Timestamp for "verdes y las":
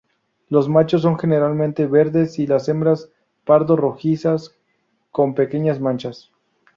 1.85-2.67